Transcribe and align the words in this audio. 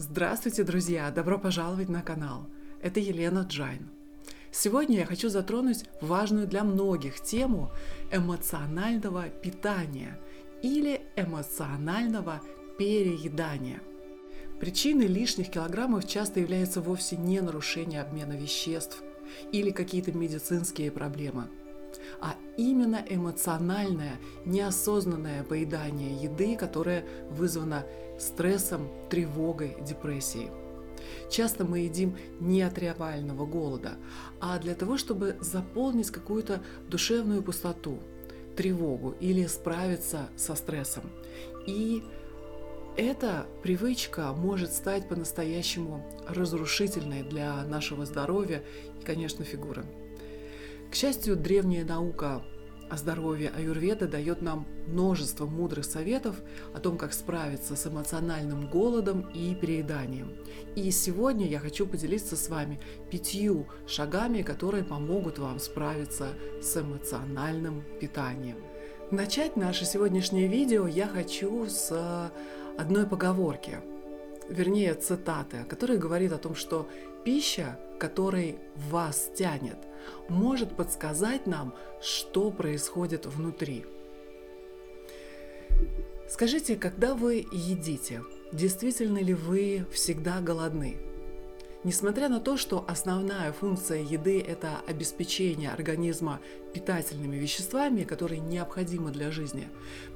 Здравствуйте, 0.00 0.62
друзья! 0.62 1.10
Добро 1.10 1.40
пожаловать 1.40 1.88
на 1.88 2.02
канал. 2.02 2.46
Это 2.80 3.00
Елена 3.00 3.40
Джайн. 3.40 3.88
Сегодня 4.52 4.98
я 4.98 5.04
хочу 5.04 5.28
затронуть 5.28 5.86
важную 6.00 6.46
для 6.46 6.62
многих 6.62 7.20
тему 7.20 7.72
эмоционального 8.12 9.28
питания 9.28 10.16
или 10.62 11.02
эмоционального 11.16 12.40
переедания. 12.78 13.80
Причиной 14.60 15.08
лишних 15.08 15.50
килограммов 15.50 16.06
часто 16.06 16.38
является 16.38 16.80
вовсе 16.80 17.16
не 17.16 17.40
нарушение 17.40 18.00
обмена 18.00 18.34
веществ 18.34 19.02
или 19.50 19.72
какие-то 19.72 20.12
медицинские 20.12 20.92
проблемы– 20.92 21.48
а 22.20 22.34
именно 22.56 23.04
эмоциональное, 23.08 24.16
неосознанное 24.44 25.44
поедание 25.44 26.14
еды, 26.16 26.56
которое 26.56 27.04
вызвано 27.30 27.86
стрессом, 28.18 28.88
тревогой, 29.08 29.76
депрессией. 29.80 30.50
Часто 31.30 31.64
мы 31.64 31.80
едим 31.80 32.16
не 32.40 32.62
от 32.62 32.78
реального 32.78 33.46
голода, 33.46 33.92
а 34.40 34.58
для 34.58 34.74
того, 34.74 34.96
чтобы 34.96 35.36
заполнить 35.40 36.10
какую-то 36.10 36.62
душевную 36.88 37.42
пустоту, 37.42 37.98
тревогу 38.56 39.14
или 39.20 39.46
справиться 39.46 40.28
со 40.36 40.54
стрессом. 40.56 41.04
И 41.66 42.02
эта 42.96 43.46
привычка 43.62 44.32
может 44.32 44.72
стать 44.72 45.08
по-настоящему 45.08 46.04
разрушительной 46.26 47.22
для 47.22 47.62
нашего 47.64 48.04
здоровья 48.04 48.64
и, 49.00 49.04
конечно, 49.04 49.44
фигуры. 49.44 49.84
К 50.90 50.94
счастью, 50.94 51.36
древняя 51.36 51.84
наука 51.84 52.42
о 52.88 52.96
здоровье 52.96 53.50
аюрведа 53.50 54.08
дает 54.08 54.40
нам 54.40 54.66
множество 54.86 55.44
мудрых 55.44 55.84
советов 55.84 56.36
о 56.74 56.80
том, 56.80 56.96
как 56.96 57.12
справиться 57.12 57.76
с 57.76 57.86
эмоциональным 57.86 58.70
голодом 58.70 59.28
и 59.34 59.54
перееданием. 59.54 60.32
И 60.74 60.90
сегодня 60.90 61.46
я 61.46 61.58
хочу 61.58 61.86
поделиться 61.86 62.36
с 62.36 62.48
вами 62.48 62.80
пятью 63.10 63.66
шагами, 63.86 64.40
которые 64.40 64.82
помогут 64.82 65.38
вам 65.38 65.58
справиться 65.58 66.28
с 66.62 66.76
эмоциональным 66.78 67.84
питанием. 68.00 68.56
Начать 69.10 69.56
наше 69.56 69.84
сегодняшнее 69.84 70.48
видео 70.48 70.86
я 70.86 71.06
хочу 71.06 71.66
с 71.66 72.32
одной 72.78 73.06
поговорки, 73.06 73.78
вернее 74.48 74.94
цитаты, 74.94 75.64
которая 75.68 75.98
говорит 75.98 76.32
о 76.32 76.38
том, 76.38 76.54
что 76.54 76.88
пища, 77.24 77.78
которой 77.98 78.58
вас 78.90 79.30
тянет, 79.36 79.76
может 80.28 80.76
подсказать 80.76 81.46
нам, 81.46 81.74
что 82.00 82.50
происходит 82.50 83.26
внутри. 83.26 83.84
Скажите, 86.28 86.76
когда 86.76 87.14
вы 87.14 87.46
едите, 87.52 88.22
действительно 88.52 89.18
ли 89.18 89.34
вы 89.34 89.86
всегда 89.92 90.40
голодны? 90.40 90.98
Несмотря 91.84 92.28
на 92.28 92.40
то, 92.40 92.56
что 92.56 92.84
основная 92.88 93.52
функция 93.52 94.02
еды– 94.02 94.40
это 94.46 94.80
обеспечение 94.86 95.70
организма 95.70 96.40
питательными 96.74 97.36
веществами, 97.36 98.02
которые 98.02 98.40
необходимы 98.40 99.10
для 99.10 99.30
жизни, 99.30 99.68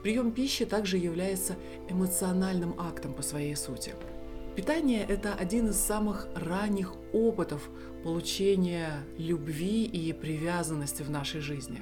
прием 0.03 0.33
пищи 0.33 0.65
также 0.65 0.97
является 0.97 1.55
эмоциональным 1.89 2.75
актом 2.79 3.15
по 3.15 3.23
своей 3.23 3.55
сути– 3.55 3.95
Питание– 4.57 5.07
это 5.09 5.33
один 5.33 5.71
из 5.71 5.77
самых 5.77 6.29
ранних 6.35 6.93
опытов 7.15 7.71
получения 8.05 9.03
любви 9.17 9.85
и 9.87 10.13
привязанности 10.13 11.03
в 11.03 11.09
нашей 11.09 11.41
жизни. 11.41 11.81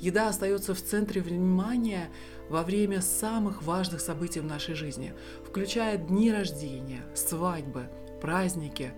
Еда 0.00 0.26
остается 0.26 0.74
в 0.74 0.82
центре 0.82 1.20
внимания 1.20 2.10
во 2.48 2.64
время 2.64 3.00
самых 3.00 3.62
важных 3.62 4.00
событий 4.00 4.40
в 4.40 4.44
нашей 4.44 4.74
жизни, 4.74 5.14
включая 5.44 5.98
дни 5.98 6.32
рождения, 6.32 7.04
свадьбы, 7.14 7.88
праздники, 8.20 8.90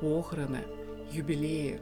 похороны, 0.00 0.64
юбилеи. 1.12 1.80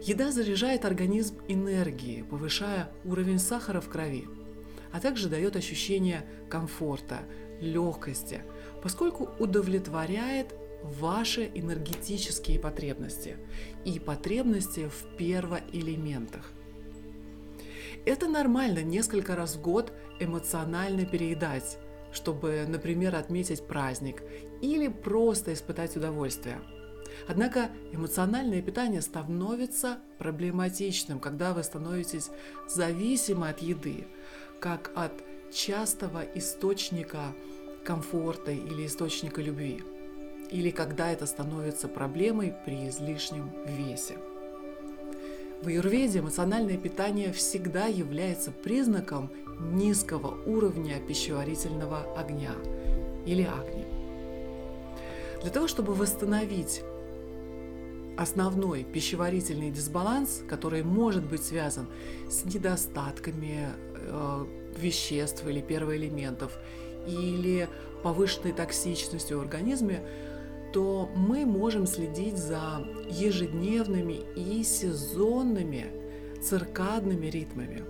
Еда 0.00 0.30
заряжает 0.30 0.84
организм 0.84 1.36
энергией, 1.48 2.22
повышая 2.22 2.92
уровень 3.04 3.40
сахара 3.40 3.80
в 3.80 3.88
крови, 3.88 4.28
а 4.92 5.00
также 5.00 5.28
дает 5.28 5.56
ощущение 5.56 6.24
комфорта, 6.48 7.22
легкости– 7.60 8.42
поскольку 8.82 9.30
удовлетворяет 9.38 10.54
ваши 10.82 11.50
энергетические 11.54 12.58
потребности 12.58 13.36
и 13.84 13.98
потребности 13.98 14.88
в 14.88 15.16
первоэлементах. 15.16 16.52
Это 18.06 18.28
нормально 18.28 18.82
несколько 18.82 19.34
раз 19.36 19.56
в 19.56 19.60
год 19.60 19.92
эмоционально 20.20 21.04
переедать, 21.04 21.78
чтобы, 22.12 22.64
например, 22.68 23.16
отметить 23.16 23.66
праздник 23.66 24.22
или 24.62 24.88
просто 24.88 25.52
испытать 25.52 25.96
удовольствие. 25.96 26.58
Однако 27.26 27.70
эмоциональное 27.92 28.62
питание 28.62 29.02
становится 29.02 29.98
проблематичным, 30.18 31.18
когда 31.18 31.52
вы 31.52 31.62
становитесь 31.62 32.30
зависимы 32.68 33.48
от 33.48 33.60
еды, 33.60 34.06
как 34.60 34.92
от 34.94 35.12
частого 35.52 36.22
источника 36.34 37.34
комфорта 37.88 38.50
или 38.50 38.84
источника 38.84 39.40
любви, 39.40 39.82
или 40.50 40.68
когда 40.68 41.10
это 41.10 41.24
становится 41.24 41.88
проблемой 41.88 42.52
при 42.66 42.86
излишнем 42.86 43.50
весе. 43.66 44.18
В 45.62 45.68
аюрведе 45.68 46.18
эмоциональное 46.18 46.76
питание 46.76 47.32
всегда 47.32 47.86
является 47.86 48.50
признаком 48.50 49.30
низкого 49.72 50.36
уровня 50.44 51.00
пищеварительного 51.00 52.02
огня 52.14 52.52
или 53.24 53.44
агни. 53.44 53.86
Для 55.40 55.50
того, 55.50 55.66
чтобы 55.66 55.94
восстановить 55.94 56.82
основной 58.18 58.84
пищеварительный 58.84 59.70
дисбаланс, 59.70 60.42
который 60.46 60.82
может 60.82 61.24
быть 61.24 61.42
связан 61.42 61.86
с 62.28 62.44
недостатками 62.44 63.68
э, 63.94 64.44
веществ 64.76 65.46
или 65.46 65.62
первоэлементов 65.62 66.52
или 67.06 67.68
повышенной 68.02 68.52
токсичностью 68.52 69.38
в 69.38 69.42
организме, 69.42 70.02
то 70.72 71.08
мы 71.14 71.46
можем 71.46 71.86
следить 71.86 72.36
за 72.36 72.86
ежедневными 73.10 74.20
и 74.36 74.62
сезонными 74.62 75.86
циркадными 76.42 77.26
ритмами. 77.26 77.84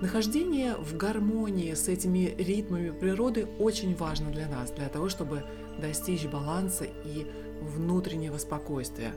Нахождение 0.00 0.74
в 0.74 0.96
гармонии 0.96 1.72
с 1.72 1.88
этими 1.88 2.34
ритмами 2.36 2.90
природы 2.90 3.46
очень 3.58 3.94
важно 3.94 4.30
для 4.30 4.48
нас, 4.48 4.70
для 4.72 4.88
того, 4.88 5.08
чтобы 5.08 5.44
достичь 5.80 6.26
баланса 6.26 6.84
и 6.84 7.26
внутреннего 7.60 8.38
спокойствия, 8.38 9.14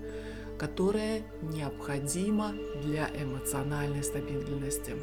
которое 0.60 1.24
необходимо 1.42 2.54
для 2.84 3.10
эмоциональной 3.22 4.04
стабильности. 4.04 4.94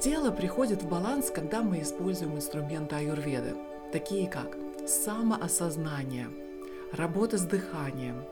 Тело 0.00 0.30
приходит 0.30 0.82
в 0.82 0.88
баланс, 0.88 1.28
когда 1.28 1.60
мы 1.60 1.82
используем 1.82 2.36
инструменты 2.36 2.94
аюрведы, 2.94 3.56
такие 3.92 4.28
как 4.28 4.56
самоосознание, 4.86 6.28
работа 6.92 7.36
с 7.36 7.42
дыханием, 7.42 8.22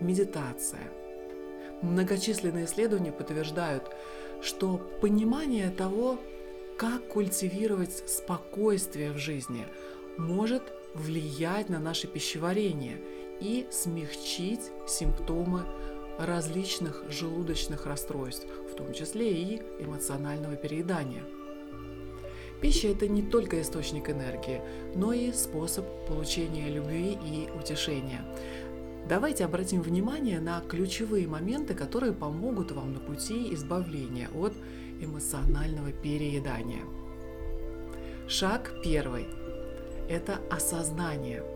медитация. 0.00 0.82
Многочисленные 1.80 2.66
исследования 2.66 3.10
подтверждают, 3.10 3.90
что 4.42 4.76
понимание 5.00 5.70
того, 5.70 6.18
как 6.76 7.08
культивировать 7.08 8.06
спокойствие 8.06 9.12
в 9.12 9.16
жизни, 9.16 9.66
может 10.18 10.62
влиять 10.92 11.70
на 11.70 11.78
наше 11.78 12.06
пищеварение 12.06 12.98
и 13.40 13.66
смягчить 13.70 14.70
симптомы 14.86 15.62
различных 16.18 17.02
желудочных 17.08 17.86
расстройств, 17.86 18.46
в 18.74 18.76
том 18.76 18.92
числе 18.92 19.32
и 19.32 19.62
эмоционального 19.78 20.56
переедания. 20.56 21.22
Пища– 22.60 22.88
это 22.88 23.06
не 23.06 23.22
только 23.22 23.60
источник 23.60 24.10
энергии, 24.10 24.60
но 24.94 25.12
и 25.12 25.32
способ 25.32 25.86
получения 26.08 26.68
любви 26.68 27.16
и 27.24 27.48
утешения. 27.56 28.24
Давайте 29.08 29.44
обратим 29.44 29.82
внимание 29.82 30.40
на 30.40 30.60
ключевые 30.60 31.28
моменты, 31.28 31.74
которые 31.74 32.12
помогут 32.12 32.72
вам 32.72 32.94
на 32.94 33.00
пути 33.00 33.52
избавления 33.54 34.28
от 34.34 34.54
эмоционального 35.00 35.92
переедания. 35.92 36.82
Шаг 38.26 38.72
первый– 38.82 39.26
это 40.08 40.40
осознание– 40.50 41.44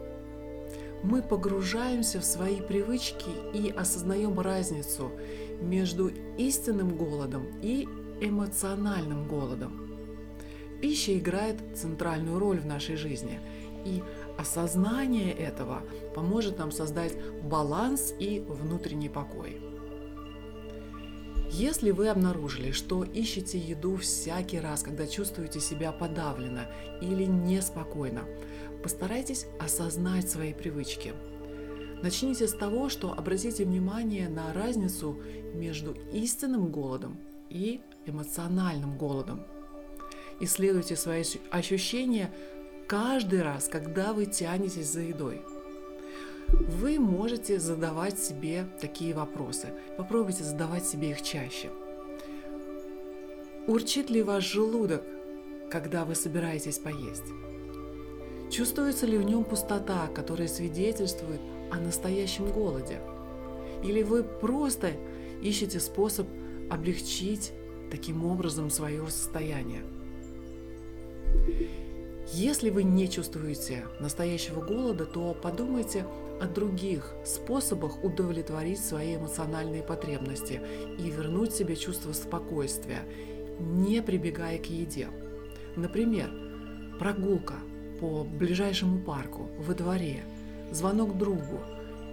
мы 1.02 1.22
погружаемся 1.22 2.20
в 2.20 2.24
свои 2.24 2.60
привычки 2.60 3.30
и 3.54 3.70
осознаем 3.70 4.38
разницу 4.40 5.12
между 5.60 6.10
истинным 6.36 6.96
голодом 6.96 7.46
и 7.62 7.88
эмоциональным 8.20 9.26
голодом. 9.28 9.88
Пища 10.80 11.18
играет 11.18 11.56
центральную 11.76 12.38
роль 12.38 12.60
в 12.60 12.66
нашей 12.66 12.96
жизни, 12.96 13.40
и 13.84 14.02
осознание 14.36 15.32
этого 15.32 15.82
поможет 16.14 16.58
нам 16.58 16.70
создать 16.70 17.16
баланс 17.42 18.14
и 18.18 18.40
внутренний 18.46 19.08
покой. 19.08 19.60
Если 21.50 21.90
вы 21.90 22.08
обнаружили, 22.08 22.72
что 22.72 23.04
ищете 23.04 23.58
еду 23.58 23.96
всякий 23.96 24.60
раз, 24.60 24.82
когда 24.82 25.06
чувствуете 25.06 25.60
себя 25.60 25.92
подавленно 25.92 26.66
или 27.00 27.24
неспокойно, 27.24 28.22
постарайтесь 28.82 29.46
осознать 29.58 30.30
свои 30.30 30.52
привычки. 30.52 31.14
Начните 32.02 32.46
с 32.46 32.52
того, 32.52 32.88
что 32.88 33.12
обратите 33.12 33.64
внимание 33.64 34.28
на 34.28 34.52
разницу 34.52 35.18
между 35.54 35.96
истинным 36.12 36.70
голодом 36.70 37.18
и 37.50 37.80
эмоциональным 38.06 38.96
голодом. 38.96 39.42
Исследуйте 40.40 40.94
свои 40.94 41.24
ощущения 41.50 42.32
каждый 42.86 43.42
раз, 43.42 43.68
когда 43.68 44.12
вы 44.12 44.26
тянетесь 44.26 44.92
за 44.92 45.00
едой. 45.00 45.42
Вы 46.48 47.00
можете 47.00 47.58
задавать 47.58 48.18
себе 48.18 48.66
такие 48.80 49.12
вопросы. 49.12 49.68
Попробуйте 49.96 50.44
задавать 50.44 50.86
себе 50.86 51.10
их 51.10 51.22
чаще. 51.22 51.70
Урчит 53.66 54.08
ли 54.08 54.22
ваш 54.22 54.44
желудок, 54.44 55.02
когда 55.70 56.04
вы 56.04 56.14
собираетесь 56.14 56.78
поесть? 56.78 57.24
Чувствуется 58.50 59.04
ли 59.04 59.18
в 59.18 59.24
нем 59.24 59.44
пустота, 59.44 60.06
которая 60.06 60.48
свидетельствует 60.48 61.40
о 61.70 61.76
настоящем 61.76 62.50
голоде? 62.50 63.00
Или 63.82 64.02
вы 64.02 64.22
просто 64.22 64.92
ищете 65.42 65.80
способ 65.80 66.26
облегчить 66.70 67.52
таким 67.90 68.24
образом 68.24 68.70
свое 68.70 69.06
состояние? 69.06 69.82
Если 72.32 72.68
вы 72.68 72.82
не 72.82 73.08
чувствуете 73.08 73.84
настоящего 74.00 74.60
голода, 74.60 75.06
то 75.06 75.34
подумайте 75.34 76.04
о 76.40 76.46
других 76.46 77.14
способах 77.24 78.04
удовлетворить 78.04 78.84
свои 78.84 79.16
эмоциональные 79.16 79.82
потребности 79.82 80.60
и 80.98 81.10
вернуть 81.10 81.54
себе 81.54 81.74
чувство 81.74 82.12
спокойствия, 82.12 83.00
не 83.58 84.02
прибегая 84.02 84.58
к 84.58 84.66
еде. 84.66 85.08
Например, 85.74 86.30
прогулка 86.98 87.54
по 87.98 88.24
ближайшему 88.24 89.00
парку, 89.00 89.48
во 89.58 89.74
дворе, 89.74 90.22
звонок 90.70 91.16
другу 91.16 91.60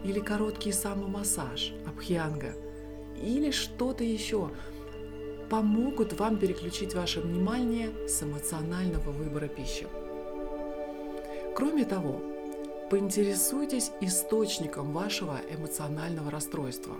или 0.04 0.20
короткий 0.20 0.72
самомассаж, 0.72 1.74
абхьянга 1.86 2.54
или 3.22 3.52
что-то 3.52 4.04
еще 4.04 4.52
помогут 5.50 6.14
вам 6.20 6.38
переключить 6.38 6.94
ваше 6.94 7.22
внимание 7.22 7.90
с 8.08 8.24
эмоционального 8.24 9.12
выбора 9.12 9.48
пищи. 9.48 9.88
Кроме 11.56 11.86
того, 11.86 12.22
поинтересуйтесь 12.90 13.92
источником 14.02 14.92
вашего 14.92 15.40
эмоционального 15.50 16.30
расстройства. 16.30 16.96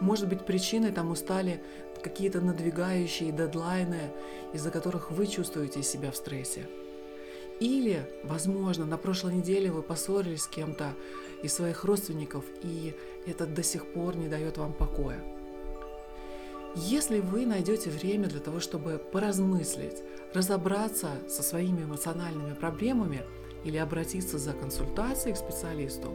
Может 0.00 0.28
быть, 0.28 0.44
причиной 0.44 0.90
тому 0.90 1.14
стали 1.14 1.62
какие-то 2.02 2.40
надвигающие 2.40 3.30
дедлайны, 3.30 4.10
из-за 4.52 4.70
которых 4.70 5.10
вы 5.10 5.26
чувствуете 5.26 5.82
себя 5.82 6.10
в 6.10 6.16
стрессе. 6.16 6.66
Или, 7.64 8.06
возможно, 8.24 8.84
на 8.84 8.98
прошлой 8.98 9.34
неделе 9.34 9.70
вы 9.70 9.82
поссорились 9.82 10.42
с 10.42 10.48
кем-то 10.48 10.92
из 11.42 11.54
своих 11.54 11.84
родственников, 11.84 12.44
и 12.62 12.94
это 13.26 13.46
до 13.46 13.62
сих 13.62 13.86
пор 13.86 14.16
не 14.16 14.28
дает 14.28 14.58
вам 14.58 14.72
покоя. 14.72 15.24
Если 16.76 17.20
вы 17.20 17.46
найдете 17.46 17.88
время 17.88 18.28
для 18.28 18.40
того, 18.40 18.60
чтобы 18.60 19.00
поразмыслить, 19.12 20.02
разобраться 20.34 21.10
со 21.28 21.42
своими 21.42 21.84
эмоциональными 21.84 22.54
проблемами– 22.54 23.22
или 23.64 23.78
обратиться 23.78 24.38
за 24.38 24.52
консультацией 24.52 25.34
к 25.34 25.38
специалисту, 25.38 26.12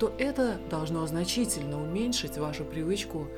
то 0.00 0.12
это 0.18 0.58
должно 0.70 1.06
значительно 1.06 1.80
уменьшить 1.80 2.38
вашу 2.38 2.64
привычку 2.64 3.28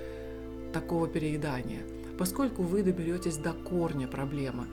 такого 0.73 1.07
переедания, 1.09 1.83
поскольку 2.19 2.63
вы 2.63 2.83
доберетесь 2.83 3.37
до 3.37 3.53
корня 3.53 4.09
проблемы 4.09 4.67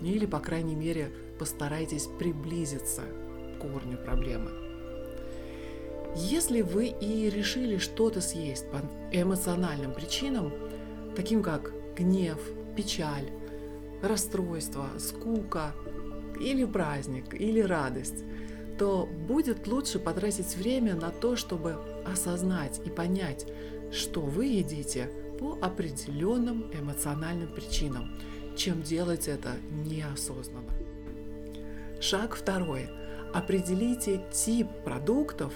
или, 0.00 0.26
по 0.26 0.40
крайней 0.40 0.74
мере, 0.74 1.10
постарайтесь 1.38 2.06
приблизиться 2.18 3.02
к 3.02 3.60
корню 3.60 3.98
проблемы. 3.98 4.50
Если 6.16 6.62
вы 6.62 6.86
и 6.86 7.30
решили 7.30 7.78
что-то 7.78 8.20
съесть 8.20 8.66
по 8.70 8.80
эмоциональным 9.12 9.92
причинам, 9.92 10.52
таким 11.14 11.42
как 11.42 11.72
гнев, 11.96 12.38
печаль, 12.76 13.30
расстройство, 14.02 14.86
скука, 14.98 15.72
или 16.40 16.64
праздник, 16.64 17.34
или 17.38 17.60
радость, 17.60 18.24
то 18.78 19.06
будет 19.28 19.66
лучше 19.66 19.98
потратить 19.98 20.56
время 20.56 20.94
на 20.94 21.10
то, 21.10 21.36
чтобы 21.36 21.76
осознать 22.06 22.80
и 22.84 22.88
понять, 22.88 23.46
что 23.92 24.22
вы 24.22 24.46
едите 24.46 25.10
по 25.38 25.58
определенным 25.60 26.70
эмоциональным 26.72 27.52
причинам, 27.52 28.18
чем 28.60 28.82
делать 28.82 29.26
это 29.26 29.54
неосознанно. 29.86 30.74
Шаг 31.98 32.36
второй. 32.36 32.90
Определите 33.32 34.20
тип 34.32 34.68
продуктов, 34.84 35.54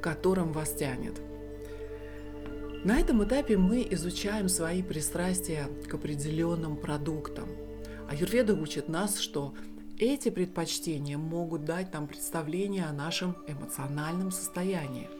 которым 0.00 0.52
вас 0.52 0.72
тянет. 0.72 1.20
На 2.82 2.98
этом 2.98 3.22
этапе 3.24 3.58
мы 3.58 3.86
изучаем 3.90 4.48
свои 4.48 4.82
пристрастия 4.82 5.68
к 5.88 5.92
определенным 5.92 6.76
продуктам. 6.76 7.48
Аюрведа 8.08 8.54
учит 8.54 8.88
нас, 8.88 9.18
что 9.18 9.52
эти 9.98 10.30
предпочтения 10.30 11.18
могут 11.18 11.64
дать 11.64 11.92
нам 11.92 12.06
представление 12.06 12.86
о 12.86 12.92
нашем 12.92 13.36
эмоциональном 13.46 14.30
состоянии. 14.30 15.10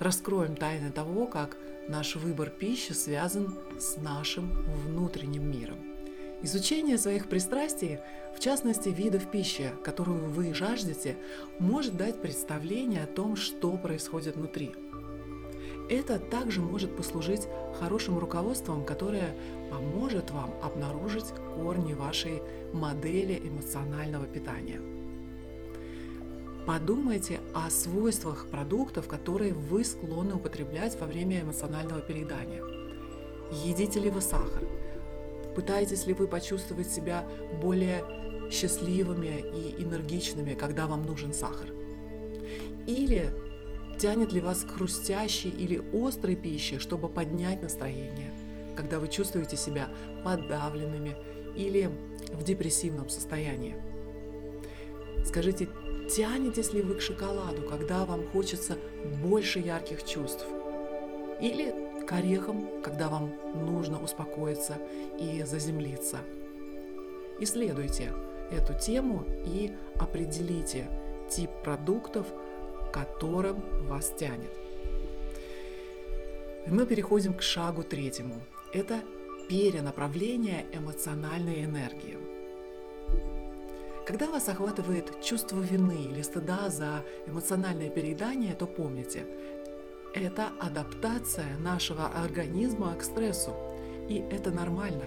Раскроем 0.00 0.56
тайны 0.56 0.90
того, 0.90 1.26
как 1.26 1.56
наш 1.88 2.16
выбор 2.16 2.50
пищи 2.50 2.92
связан 2.92 3.54
с 3.78 3.98
нашим 3.98 4.50
внутренним 4.86 5.48
миром. 5.48 5.89
Изучение 6.42 6.96
своих 6.96 7.28
пристрастий, 7.28 7.98
в 8.34 8.40
частности 8.40 8.88
видов 8.88 9.30
пищи, 9.30 9.70
которую 9.84 10.30
вы 10.30 10.54
жаждете, 10.54 11.16
может 11.58 11.96
дать 11.96 12.22
представление 12.22 13.04
о 13.04 13.06
том, 13.06 13.36
что 13.36 13.76
происходит 13.76 14.36
внутри– 14.36 14.72
это 15.90 16.20
также 16.20 16.60
может 16.60 16.94
послужить 16.96 17.48
хорошим 17.80 18.16
руководством, 18.16 18.84
которое 18.84 19.34
поможет 19.72 20.30
вам 20.30 20.54
обнаружить 20.62 21.26
корни 21.56 21.94
вашей 21.94 22.40
модели 22.72 23.40
эмоционального 23.42 24.24
питания. 24.26 24.80
Подумайте 26.64 27.40
о 27.54 27.68
свойствах 27.70 28.46
продуктов, 28.46 29.08
которые 29.08 29.52
вы 29.52 29.84
склонны 29.84 30.36
употреблять 30.36 30.96
во 31.00 31.08
время 31.08 31.40
эмоционального 31.40 32.00
переедания. 32.00 32.62
Едите 33.64 33.98
ли 33.98 34.10
вы 34.10 34.20
сахар? 34.20 34.62
Пытаетесь 35.54 36.06
ли 36.06 36.14
вы 36.14 36.26
почувствовать 36.26 36.90
себя 36.90 37.24
более 37.60 38.04
счастливыми 38.50 39.44
и 39.54 39.82
энергичными, 39.82 40.54
когда 40.54 40.86
вам 40.86 41.04
нужен 41.04 41.32
сахар? 41.32 41.68
Или 42.86 43.30
Тянет 44.00 44.32
ли 44.32 44.40
вас 44.40 44.64
к 44.64 44.70
хрустящей 44.76 45.50
или 45.50 45.82
острой 45.92 46.34
пище, 46.34 46.78
чтобы 46.78 47.10
поднять 47.10 47.60
настроение, 47.60 48.32
когда 48.74 48.98
вы 48.98 49.08
чувствуете 49.08 49.58
себя 49.58 49.90
подавленными 50.24 51.16
или 51.54 51.90
в 52.32 52.42
депрессивном 52.42 53.10
состоянии? 53.10 53.76
Скажите, 55.26 55.68
тянетесь 56.10 56.72
ли 56.72 56.80
вы 56.80 56.94
к 56.94 57.02
шоколаду, 57.02 57.60
когда 57.68 58.06
вам 58.06 58.26
хочется 58.28 58.78
больше 59.22 59.58
ярких 59.58 60.02
чувств? 60.06 60.46
Или 61.42 61.89
к 62.10 62.12
орехам, 62.12 62.82
когда 62.82 63.08
вам 63.08 63.30
нужно 63.54 64.02
успокоиться 64.02 64.78
и 65.20 65.44
заземлиться? 65.44 66.18
Исследуйте 67.38 68.12
эту 68.50 68.74
тему 68.74 69.24
и 69.46 69.70
определите 69.94 70.88
тип 71.30 71.50
продуктов, 71.62 72.26
которым 72.92 73.62
вас 73.86 74.12
тянет. 74.18 74.50
Мы 76.66 76.84
переходим 76.84 77.32
к 77.32 77.42
шагу 77.42 77.84
третьему. 77.84 78.40
Это 78.74 79.02
перенаправление 79.48 80.66
эмоциональной 80.72 81.64
энергии. 81.64 82.18
Когда 84.04 84.26
вас 84.26 84.48
охватывает 84.48 85.22
чувство 85.22 85.60
вины 85.60 86.06
или 86.10 86.22
стыда 86.22 86.70
за 86.70 87.04
эмоциональное 87.28 87.88
переедание, 87.88 88.54
то 88.54 88.66
помните, 88.66 89.24
это 90.14 90.48
адаптация 90.60 91.56
нашего 91.58 92.06
организма 92.06 92.94
к 92.94 93.02
стрессу, 93.02 93.52
и 94.08 94.24
это 94.30 94.50
нормально. 94.50 95.04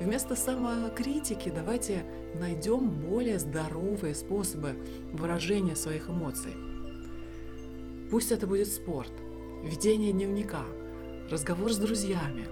Вместо 0.00 0.36
самокритики 0.36 1.50
давайте 1.50 2.04
найдем 2.34 2.90
более 2.90 3.38
здоровые 3.38 4.14
способы 4.14 4.76
выражения 5.12 5.76
своих 5.76 6.08
эмоций– 6.10 6.54
Пусть 8.10 8.30
это 8.30 8.46
будет 8.46 8.68
спорт, 8.68 9.10
ведение 9.64 10.12
дневника, 10.12 10.62
разговор 11.28 11.72
с 11.72 11.76
друзьями. 11.76 12.46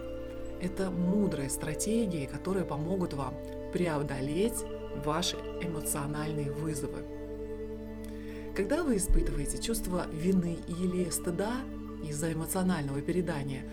Это 0.60 0.90
мудрые 0.90 1.48
стратегии, 1.48 2.26
которые 2.26 2.64
помогут 2.64 3.12
вам 3.12 3.34
преодолеть 3.72 4.64
ваши 5.04 5.36
эмоциональные 5.62 6.50
вызовы. 6.50 7.04
Когда 8.54 8.84
вы 8.84 8.96
испытываете 8.96 9.60
чувство 9.60 10.06
вины 10.12 10.58
или 10.68 11.10
стыда 11.10 11.54
из-за 12.08 12.32
эмоционального 12.32 13.00
передания, 13.00 13.64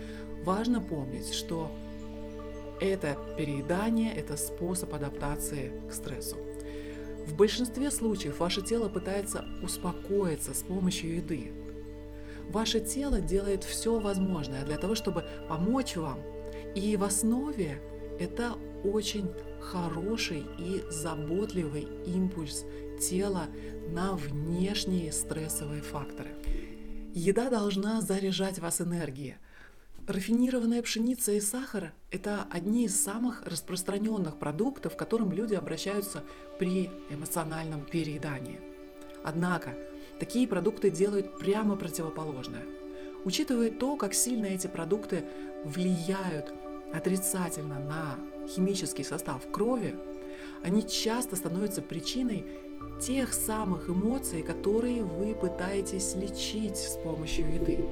Важно 0.44 0.80
помнить, 0.80 1.32
что 1.32 1.70
это 2.80 3.16
переедание– 3.38 4.12
это 4.16 4.36
способ 4.36 4.92
адаптации 4.92 5.72
к 5.88 5.92
стрессу. 5.92 6.36
В 7.28 7.36
большинстве 7.36 7.92
случаев 7.92 8.40
ваше 8.40 8.60
тело 8.60 8.88
пытается 8.88 9.44
успокоиться 9.62 10.52
с 10.52 10.62
помощью 10.62 11.14
еды. 11.16 11.52
Ваше 12.50 12.80
тело 12.80 13.20
делает 13.20 13.62
все 13.62 14.00
возможное 14.00 14.64
для 14.64 14.78
того, 14.78 14.96
чтобы 14.96 15.24
помочь 15.48 15.94
вам. 15.94 16.18
И 16.74 16.96
в 16.96 17.04
основе 17.04 17.80
это 18.18 18.54
очень 18.82 19.30
хороший 19.60 20.42
и 20.58 20.82
заботливый 20.90 21.86
импульс 22.04 22.64
тела 23.02 23.48
на 23.90 24.14
внешние 24.14 25.12
стрессовые 25.12 25.82
факторы. 25.82 26.30
Еда 27.14 27.50
должна 27.50 28.00
заряжать 28.00 28.58
вас 28.58 28.80
энергией. 28.80 29.36
Рафинированная 30.06 30.82
пшеница 30.82 31.32
и 31.32 31.40
сахар– 31.40 31.92
это 32.10 32.46
одни 32.50 32.84
из 32.86 33.00
самых 33.00 33.42
распространенных 33.46 34.38
продуктов, 34.38 34.94
к 34.94 34.98
которым 34.98 35.32
люди 35.32 35.54
обращаются 35.54 36.22
при 36.58 36.90
эмоциональном 37.10 37.84
переедании. 37.84 38.60
Однако, 39.24 39.74
такие 40.18 40.48
продукты 40.48 40.90
делают 40.90 41.38
прямо 41.38 41.76
противоположное. 41.76 42.64
Учитывая 43.24 43.70
то, 43.70 43.96
как 43.96 44.14
сильно 44.14 44.46
эти 44.46 44.66
продукты 44.66 45.24
влияют 45.64 46.52
отрицательно 46.92 47.78
на 47.78 48.18
химический 48.48 49.04
состав 49.04 49.48
крови, 49.52 49.94
они 50.64 50.86
часто 50.86 51.36
становятся 51.36 51.82
причиной 51.82 52.44
тех 53.00 53.32
самых 53.32 53.88
эмоций, 53.88 54.42
которые 54.42 55.02
вы 55.02 55.34
пытаетесь 55.34 56.14
лечить 56.14 56.76
с 56.76 56.96
помощью 56.96 57.52
еды. 57.52 57.84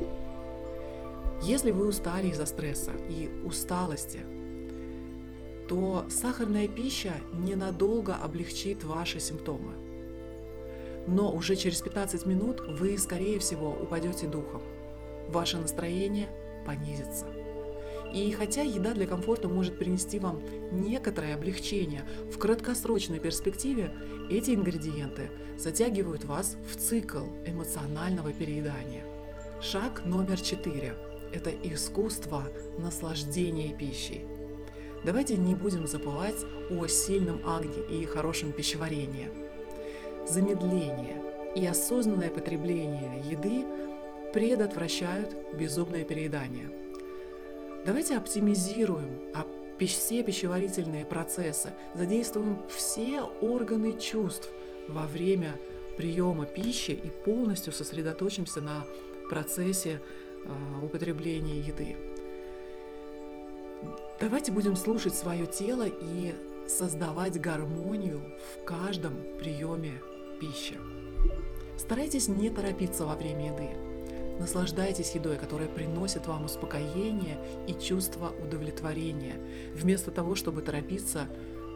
Если 1.42 1.70
вы 1.70 1.86
устали 1.86 2.28
из-за 2.28 2.46
стресса 2.46 2.92
и 3.08 3.30
усталости, 3.44 4.20
то 5.68 6.04
сахарная 6.08 6.68
пища 6.68 7.14
ненадолго 7.32 8.14
облегчит 8.14 8.84
ваши 8.84 9.20
симптомы. 9.20 9.72
Но 11.06 11.32
уже 11.32 11.56
через 11.56 11.80
15 11.80 12.26
минут 12.26 12.60
вы, 12.60 12.98
скорее 12.98 13.38
всего, 13.38 13.70
упадете 13.70 14.26
духом. 14.26 14.62
Ваше 15.28 15.58
настроение 15.58 16.28
понизится. 16.66 17.26
И 18.12 18.32
хотя 18.32 18.62
еда 18.62 18.92
для 18.92 19.06
комфорта 19.06 19.48
может 19.48 19.78
принести 19.78 20.18
вам 20.18 20.42
некоторое 20.72 21.34
облегчение, 21.34 22.02
в 22.32 22.38
краткосрочной 22.38 23.20
перспективе 23.20 23.92
эти 24.28 24.50
ингредиенты 24.50 25.30
затягивают 25.56 26.24
вас 26.24 26.56
в 26.70 26.76
цикл 26.76 27.24
эмоционального 27.46 28.32
переедания. 28.32 29.04
Шаг 29.60 30.04
номер 30.04 30.40
четыре 30.40 30.94
это 31.32 31.50
искусство 31.50 32.44
наслаждения 32.78 33.76
пищей. 33.76 34.22
Давайте 35.04 35.36
не 35.36 35.54
будем 35.54 35.86
забывать 35.86 36.36
о 36.70 36.86
сильном 36.86 37.40
агне 37.46 37.82
и 37.90 38.04
хорошем 38.04 38.52
пищеварении. 38.52 39.28
Замедление 40.28 41.22
и 41.56 41.64
осознанное 41.66 42.30
потребление 42.30 43.22
еды 43.30 43.64
предотвращают 44.32 45.34
безумное 45.54 46.04
переедание. 46.04 46.70
Давайте 47.84 48.16
оптимизируем 48.16 49.20
все 49.86 50.22
пищеварительные 50.22 51.06
процессы, 51.06 51.72
задействуем 51.94 52.58
все 52.68 53.22
органы 53.40 53.98
чувств 53.98 54.50
во 54.88 55.06
время 55.06 55.58
приема 55.96 56.44
пищи 56.44 56.90
и 56.90 57.08
полностью 57.08 57.72
сосредоточимся 57.72 58.60
на 58.60 58.84
процессе 59.30 60.00
а, 60.44 60.84
употребления 60.84 61.60
еды. 61.60 61.96
Давайте 64.20 64.52
будем 64.52 64.76
слушать 64.76 65.14
свое 65.14 65.46
тело 65.46 65.86
и 65.88 66.34
создавать 66.68 67.40
гармонию 67.40 68.20
в 68.54 68.64
каждом 68.64 69.14
приеме 69.38 70.00
пищи. 70.40 70.76
Старайтесь 71.78 72.28
не 72.28 72.50
торопиться 72.50 73.06
во 73.06 73.16
время 73.16 73.52
еды. 73.52 73.89
Наслаждайтесь 74.40 75.14
едой, 75.14 75.36
которая 75.36 75.68
приносит 75.68 76.26
вам 76.26 76.46
успокоение 76.46 77.38
и 77.68 77.74
чувство 77.74 78.32
удовлетворения, 78.42 79.36
вместо 79.74 80.10
того, 80.10 80.34
чтобы 80.34 80.62
торопиться 80.62 81.28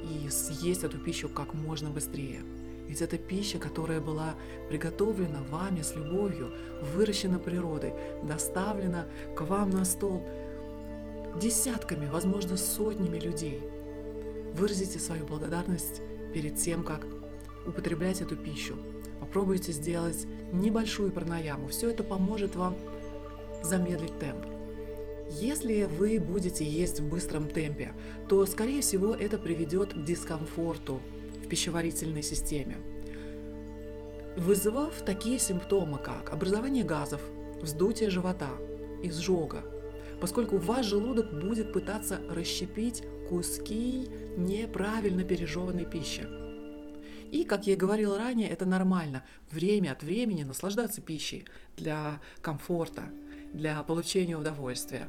и 0.03 0.31
съесть 0.31 0.83
эту 0.83 0.99
пищу 0.99 1.29
как 1.29 1.53
можно 1.53 1.91
быстрее. 1.91 2.41
Ведь 2.89 3.03
это 3.03 3.19
пища, 3.19 3.59
которая 3.59 4.01
была 4.01 4.35
приготовлена 4.71 5.43
вами 5.51 5.83
с 5.83 5.95
любовью, 5.95 6.55
выращена 6.95 7.39
природой, 7.39 7.93
доставлена 8.23 9.09
к 9.37 9.43
вам 9.43 9.69
на 9.69 9.85
стол 9.85 10.27
десятками, 11.39 12.09
возможно, 12.09 12.57
сотнями 12.57 13.19
людей. 13.19 13.61
Выразите 14.55 14.99
свою 14.99 15.27
благодарность 15.27 16.01
перед 16.33 16.57
тем, 16.57 16.83
как 16.83 17.07
употреблять 17.67 18.23
эту 18.23 18.37
пищу. 18.37 18.75
Попробуйте 19.21 19.73
сделать 19.73 20.27
небольшую 20.53 21.13
пранаяму. 21.13 21.69
Все 21.69 21.91
это 21.91 22.03
поможет 22.03 22.57
вам 22.57 22.77
замедлить 23.63 24.19
темп. 24.19 24.47
Если 25.31 25.85
вы 25.85 26.21
будете 26.21 26.65
есть 26.65 27.01
в 27.01 27.09
быстром 27.09 27.49
темпе, 27.49 27.93
то, 28.29 28.45
скорее 28.47 28.83
всего, 28.83 29.15
это 29.15 29.39
приведет 29.39 29.95
к 29.95 30.05
дискомфорту 30.05 31.01
в 31.43 31.49
пищеварительной 31.49 32.23
системе, 32.23 32.77
вызывав 34.37 34.95
такие 35.03 35.39
симптомы, 35.39 35.99
как 35.99 36.33
образование 36.33 36.85
газов, 36.85 37.23
вздутие 37.61 38.11
живота, 38.11 38.51
изжога, 39.03 39.63
поскольку 40.21 40.59
ваш 40.59 40.87
желудок 40.87 41.33
будет 41.41 41.73
пытаться 41.73 42.21
расщепить 42.29 43.03
куски 43.29 44.09
неправильно 44.37 45.25
пережеванной 45.25 45.87
пищи. 45.87 46.44
И, 47.35 47.43
как 47.43 47.67
я 47.67 47.73
и 47.73 47.77
говорила 47.77 48.17
ранее, 48.17 48.49
это 48.49 48.65
нормально. 48.65 49.25
Время 49.51 49.91
от 49.91 50.05
времени 50.05 50.45
наслаждаться 50.45 51.01
пищей 51.01 51.45
для 51.77 52.21
комфорта, 52.41 53.03
для 53.53 53.83
получения 53.83 54.37
удовольствия. 54.37 55.09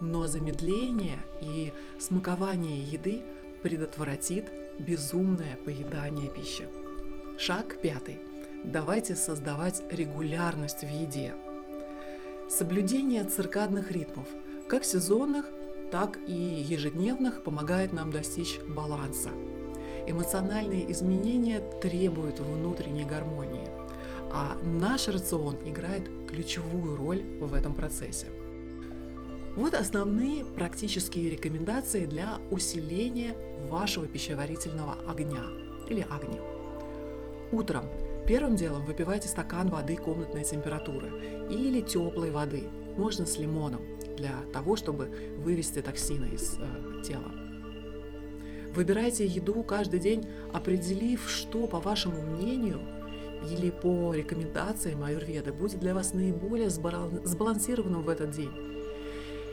Но 0.00 0.26
замедление 0.26 1.18
и 1.42 1.74
смакование 2.00 2.82
еды 2.82 3.20
предотвратит 3.62 4.50
безумное 4.78 5.56
поедание 5.66 6.30
пищи. 6.30 6.66
Шаг 7.38 7.82
пятый. 7.82 8.18
Давайте 8.64 9.14
создавать 9.14 9.82
регулярность 9.90 10.84
в 10.84 10.88
еде. 10.90 11.34
Соблюдение 12.48 13.24
циркадных 13.24 13.90
ритмов, 13.90 14.26
как 14.70 14.84
сезонных, 14.86 15.44
так 15.92 16.18
и 16.26 16.32
ежедневных, 16.32 17.42
помогает 17.44 17.92
нам 17.92 18.10
достичь 18.10 18.58
баланса. 18.66 19.32
Эмоциональные 20.06 20.90
изменения 20.92 21.60
требуют 21.80 22.40
внутренней 22.40 23.04
гармонии, 23.04 23.68
а 24.32 24.56
наш 24.62 25.08
рацион 25.08 25.56
играет 25.64 26.08
ключевую 26.28 26.96
роль 26.96 27.22
в 27.40 27.54
этом 27.54 27.74
процессе. 27.74 28.26
Вот 29.56 29.74
основные 29.74 30.44
практические 30.44 31.30
рекомендации 31.30 32.06
для 32.06 32.38
усиления 32.50 33.34
вашего 33.68 34.06
пищеварительного 34.06 34.98
огня 35.08 35.42
или 35.88 36.06
огня. 36.08 36.40
Утром 37.50 37.86
первым 38.26 38.56
делом 38.56 38.84
выпивайте 38.84 39.26
стакан 39.26 39.68
воды 39.68 39.96
комнатной 39.96 40.44
температуры 40.44 41.10
или 41.50 41.80
теплой 41.80 42.30
воды, 42.30 42.64
можно 42.96 43.26
с 43.26 43.38
лимоном, 43.38 43.80
для 44.16 44.34
того, 44.52 44.76
чтобы 44.76 45.08
вывести 45.38 45.80
токсины 45.80 46.26
из 46.26 46.58
э, 46.58 47.02
тела. 47.02 47.47
Выбирайте 48.74 49.26
еду 49.26 49.62
каждый 49.62 50.00
день, 50.00 50.26
определив, 50.52 51.28
что, 51.28 51.66
по 51.66 51.80
вашему 51.80 52.20
мнению, 52.22 52.80
или 53.50 53.70
по 53.70 54.12
рекомендациям 54.14 55.02
аюрведы 55.02 55.52
будет 55.52 55.80
для 55.80 55.94
вас 55.94 56.12
наиболее 56.12 56.70
сбалансированным 56.70 58.02
в 58.02 58.08
этот 58.08 58.30
день. 58.30 58.50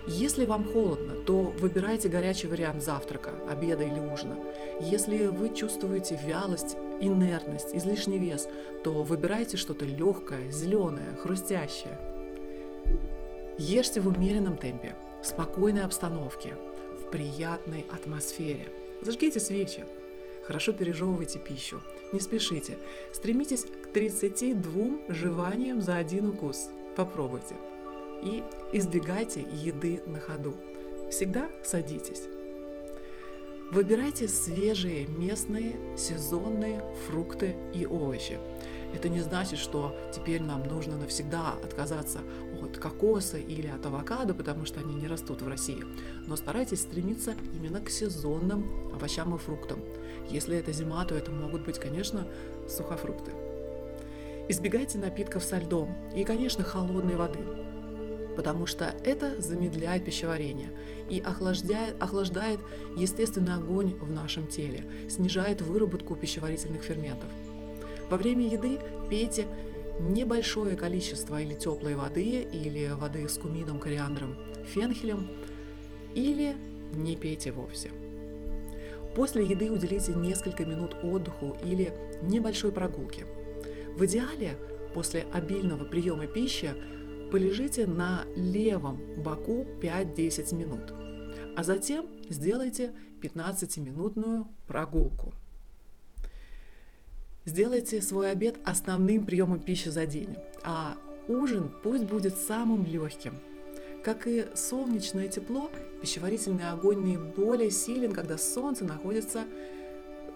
Если 0.08 0.46
вам 0.46 0.64
холодно, 0.72 1.16
то 1.26 1.54
выбирайте 1.60 2.10
горячий 2.10 2.48
вариант 2.48 2.84
завтрака, 2.84 3.32
обеда 3.50 3.84
или 3.84 4.00
ужина. 4.00 4.38
Если 4.80 5.26
вы 5.28 5.50
чувствуете 5.56 6.20
вялость, 6.24 6.78
инертность, 7.02 7.74
излишний 7.74 8.20
вес, 8.20 8.48
то 8.84 9.02
выбирайте 9.02 9.58
что-то 9.58 9.86
легкое, 9.86 10.52
зеленое, 10.52 11.16
хрустящее. 11.16 11.98
Ешьте 13.58 14.00
в 14.00 14.08
умеренном 14.08 14.58
темпе, 14.58 14.96
в 15.24 15.26
спокойной 15.26 15.84
обстановке, 15.84 16.54
в 17.00 17.10
приятной 17.10 17.86
атмосфере. 17.92 18.68
Зажгите 19.02 19.40
свечи. 19.40 19.86
Хорошо 20.44 20.74
пережевывайте 20.74 21.40
пищу. 21.40 21.82
Не 22.12 22.20
спешите. 22.20 22.78
Стремитесь 23.14 23.66
к 23.66 23.88
32 23.94 25.00
жеваниям 25.10 25.82
за 25.82 25.98
один 25.98 26.30
укус. 26.30 26.70
Попробуйте 26.96 27.56
и 28.24 28.44
избегайте 28.72 29.42
еды 29.42 30.02
на 30.06 30.20
ходу. 30.20 30.56
Всегда 31.10 31.50
садитесь. 31.64 32.24
Выбирайте 33.72 34.28
свежие 34.28 35.08
местные 35.08 35.75
сезонные 35.98 36.84
фрукты 37.06 37.56
и 37.74 37.86
овощи. 37.86 38.38
Это 38.94 39.10
не 39.10 39.22
значит, 39.22 39.60
что 39.60 39.96
теперь 40.13 40.42
нам 40.42 40.63
нужно 40.68 40.98
навсегда 40.98 41.54
отказаться 41.63 42.20
от 42.62 42.77
кокоса 42.77 43.38
или 43.38 43.68
от 43.68 43.86
авокадо, 43.86 44.34
потому 44.34 44.65
что 44.65 44.80
они 44.80 44.96
не 44.96 45.08
растут 45.08 45.42
в 45.42 45.48
России. 45.48 45.84
Но 46.27 46.36
старайтесь 46.36 46.82
стремиться 46.82 47.36
именно 47.54 47.82
к 47.82 47.89
сезонным 47.89 48.94
овощам 48.94 49.36
и 49.36 49.38
фруктам. 49.38 49.80
Если 50.30 50.58
это 50.58 50.72
зима, 50.72 51.04
то 51.06 51.15
это 51.15 51.32
могут 51.32 51.65
быть, 51.65 51.80
конечно, 51.80 52.27
сухофрукты. 52.70 53.32
Избегайте 54.48 54.98
напитков 55.00 55.44
со 55.44 55.58
льдом 55.58 55.96
и, 56.15 56.24
конечно, 56.24 56.63
холодной 56.63 57.15
воды, 57.15 57.39
потому 58.36 58.68
что 58.68 58.94
это 59.04 59.42
замедляет 59.42 60.06
пищеварение 60.06 60.70
и 61.10 61.20
охлаждает, 61.20 61.96
охлаждает 62.00 62.60
естественный 62.96 63.56
огонь 63.56 63.96
в 64.00 64.12
нашем 64.12 64.48
теле, 64.48 64.86
снижает 65.10 65.62
выработку 65.62 66.15
пищеварительных 66.15 66.84
ферментов. 66.84 67.30
Во 68.10 68.18
время 68.18 68.48
еды 68.48 68.80
пейте 69.10 69.48
небольшое 70.00 70.76
количество 70.76 71.42
или 71.42 71.54
теплой 71.54 71.96
воды, 71.96 72.48
или 72.52 72.92
воды 72.94 73.28
с 73.28 73.38
кумином, 73.38 73.80
кориандром, 73.80 74.36
фенхелем, 74.66 75.28
или 76.14 76.56
не 76.94 77.16
пейте 77.16 77.52
вовсе. 77.52 77.92
После 79.16 79.46
еды 79.46 79.72
уделите 79.72 80.14
несколько 80.14 80.66
минут 80.66 80.96
отдыху 81.04 81.56
или 81.64 81.94
небольшой 82.22 82.72
прогулке– 82.72 83.26
в 83.96 84.06
идеале 84.06 84.58
после 84.94 85.26
обильного 85.32 85.86
приема 85.86 86.28
пищи 86.28 86.74
полежите 87.32 87.88
на 87.88 88.26
левом 88.36 89.00
боку 89.24 89.66
5-10 89.82 90.54
минут, 90.54 90.94
а 91.56 91.64
затем 91.64 92.06
сделайте 92.30 92.94
15-минутную 93.22 94.48
прогулку. 94.68 95.34
Сделайте 97.46 98.02
свой 98.02 98.32
обед 98.32 98.58
основным 98.64 99.25
приемом 99.25 99.60
пищи 99.60 99.90
за 99.90 100.06
день, 100.06 100.36
а 100.64 100.98
ужин 101.28 101.72
пусть 101.84 102.04
будет 102.04 102.36
самым 102.38 102.86
легким. 102.86 103.36
Как 104.04 104.28
и 104.28 104.46
солнечное 104.54 105.28
тепло, 105.28 105.70
пищеварительный 106.02 106.70
огонь 106.70 107.00
наиболее 107.00 107.72
силен, 107.72 108.14
когда 108.14 108.38
солнце 108.38 108.84
находится 108.84 109.46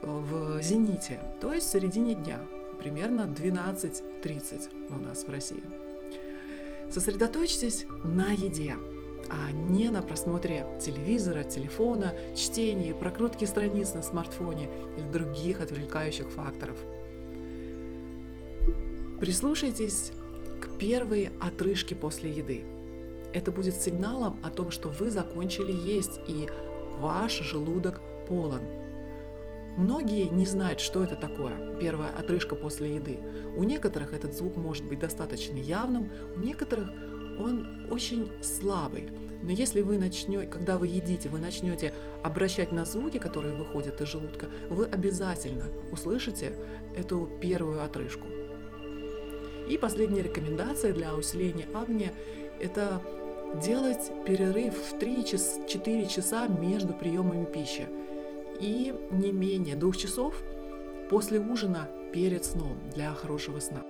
в 0.01 0.61
зените, 0.61 1.19
то 1.41 1.53
есть 1.53 1.67
в 1.67 1.71
середине 1.71 2.15
дня– 2.15 2.39
примерно 2.79 3.21
12.30 3.21 4.69
у 4.89 4.99
нас 5.03 5.23
в 5.25 5.29
России. 5.29 5.63
Сосредоточьтесь 6.89 7.85
на 8.03 8.31
еде, 8.31 8.75
а 9.29 9.51
не 9.51 9.89
на 9.89 10.01
просмотре 10.01 10.65
телевизора, 10.81 11.43
телефона, 11.43 12.15
чтении, 12.35 12.93
прокрутке 12.93 13.45
страниц 13.45 13.93
на 13.93 14.01
смартфоне 14.01 14.69
или 14.97 15.11
других 15.11 15.61
отвлекающих 15.61 16.29
факторов. 16.31 16.77
Прислушайтесь 19.19 20.11
к 20.61 20.77
первой 20.77 21.31
отрыжке 21.39 21.95
после 21.95 22.31
еды. 22.31 22.63
Это 23.33 23.51
будет 23.51 23.75
сигналом 23.75 24.39
о 24.43 24.49
том, 24.49 24.71
что 24.71 24.89
вы 24.89 25.11
закончили 25.11 25.71
есть 25.71 26.19
и 26.27 26.47
ваш 26.99 27.39
желудок 27.41 28.01
полон– 28.27 28.61
Многие 29.79 30.27
не 30.27 30.45
знают, 30.45 30.81
что 30.81 31.03
это 31.05 31.15
такое, 31.15 31.53
первая 31.79 32.09
отрыжка 32.09 32.55
после 32.55 32.95
еды. 32.95 33.17
У 33.55 33.63
некоторых 33.63 34.13
этот 34.13 34.35
звук 34.35 34.57
может 34.57 34.83
быть 34.83 34.99
достаточно 34.99 35.55
явным, 35.55 36.09
у 36.35 36.39
некоторых 36.39 36.89
он 37.39 37.87
очень 37.89 38.29
слабый. 38.41 39.07
Но 39.41 39.51
если 39.51 39.79
вы 39.79 39.97
начнете, 39.97 40.47
когда 40.47 40.77
вы 40.77 40.87
едите, 40.87 41.29
вы 41.29 41.39
начнете 41.39 41.93
обращать 42.23 42.73
на 42.73 42.83
звуки, 42.83 43.19
которые 43.19 43.55
выходят 43.55 44.01
из 44.01 44.09
желудка, 44.09 44.47
вы 44.69 44.83
обязательно 44.83 45.67
услышите 45.93 46.51
эту 46.97 47.29
первую 47.39 47.81
отрыжку. 47.81 48.27
И 49.69 49.77
последняя 49.77 50.23
рекомендация 50.23 50.93
для 50.93 51.13
усиления 51.13 51.67
агния– 51.75 52.11
это 52.59 53.01
делать 53.63 54.11
перерыв 54.25 54.73
в 54.75 54.95
3-4 54.95 56.07
часа 56.07 56.47
между 56.47 56.93
приемами 56.93 57.45
пищи 57.45 57.87
и 58.59 58.93
не 59.11 59.31
менее 59.31 59.75
двух 59.75 59.95
часов 59.95 60.33
после 61.09 61.39
ужина 61.39 61.87
перед 62.11 62.45
сном 62.45 62.77
для 62.93 63.13
хорошего 63.13 63.59
сна. 63.59 63.83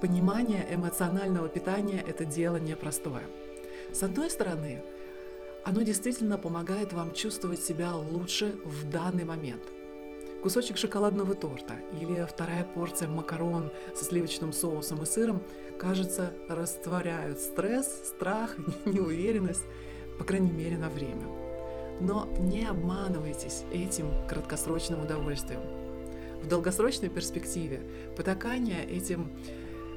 Понимание 0.00 0.66
эмоционального 0.70 1.48
питания– 1.48 2.04
это 2.06 2.24
дело 2.24 2.56
непростое. 2.56 3.24
С 3.92 4.04
одной 4.04 4.30
стороны, 4.30 4.82
оно 5.64 5.82
действительно 5.82 6.38
помогает 6.38 6.92
вам 6.92 7.12
чувствовать 7.12 7.60
себя 7.60 7.96
лучше 7.96 8.54
в 8.64 8.88
данный 8.88 9.24
момент. 9.24 9.62
Кусочек 10.46 10.76
шоколадного 10.76 11.34
торта 11.34 11.74
или 12.00 12.24
вторая 12.24 12.62
порция 12.62 13.08
макарон 13.08 13.72
со 13.96 14.04
сливочным 14.04 14.52
соусом 14.52 15.02
и 15.02 15.04
сыром, 15.04 15.42
кажется, 15.76 16.32
растворяют 16.48 17.40
стресс, 17.40 17.88
страх, 18.04 18.54
неуверенность, 18.84 19.64
по 20.20 20.24
крайней 20.24 20.52
мере, 20.52 20.78
на 20.78 20.88
время. 20.88 21.26
Но 22.00 22.28
не 22.38 22.64
обманывайтесь 22.64 23.64
этим 23.72 24.06
краткосрочным 24.28 25.02
удовольствием. 25.02 25.62
В 26.40 26.46
долгосрочной 26.46 27.08
перспективе 27.08 27.80
потакание 28.16 28.84
этим 28.84 29.32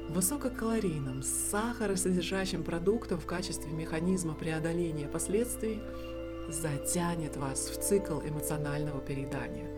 высококалорийным, 0.08 1.22
сахаросодержащим 1.22 2.64
продуктом 2.64 3.20
в 3.20 3.26
качестве 3.26 3.70
механизма 3.70 4.34
преодоления 4.34 5.06
последствий 5.06 5.80
затянет 6.48 7.36
вас 7.36 7.68
в 7.68 7.80
цикл 7.80 8.18
эмоционального 8.18 9.00
переедания. 9.00 9.70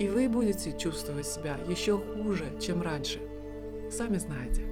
И 0.00 0.08
вы 0.08 0.30
будете 0.30 0.72
чувствовать 0.78 1.26
себя 1.26 1.58
еще 1.68 1.98
хуже, 1.98 2.50
чем 2.58 2.80
раньше. 2.80 3.20
Сами 3.90 4.16
знаете. 4.16 4.62